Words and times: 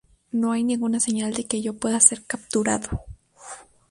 No 0.31 0.51
hay 0.51 0.63
ninguna 0.63 0.99
señal 0.99 1.35
de 1.35 1.45
que 1.45 1.61
yo 1.61 1.75
pueda 1.75 1.99
ser 1.99 2.23
capturado... 2.25 2.89